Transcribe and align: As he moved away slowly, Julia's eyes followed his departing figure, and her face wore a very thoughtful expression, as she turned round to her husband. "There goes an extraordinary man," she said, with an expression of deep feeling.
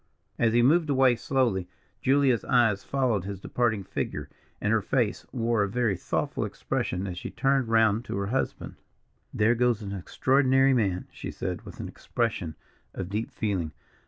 As 0.39 0.53
he 0.53 0.63
moved 0.63 0.89
away 0.89 1.15
slowly, 1.15 1.69
Julia's 2.01 2.43
eyes 2.43 2.83
followed 2.83 3.23
his 3.23 3.39
departing 3.39 3.83
figure, 3.83 4.29
and 4.59 4.73
her 4.73 4.81
face 4.81 5.27
wore 5.31 5.61
a 5.61 5.69
very 5.69 5.95
thoughtful 5.95 6.43
expression, 6.43 7.05
as 7.05 7.19
she 7.19 7.29
turned 7.29 7.67
round 7.67 8.03
to 8.05 8.17
her 8.17 8.25
husband. 8.25 8.77
"There 9.31 9.53
goes 9.53 9.83
an 9.83 9.91
extraordinary 9.93 10.73
man," 10.73 11.07
she 11.11 11.29
said, 11.29 11.61
with 11.67 11.79
an 11.79 11.87
expression 11.87 12.55
of 12.95 13.09
deep 13.09 13.29
feeling. 13.29 13.73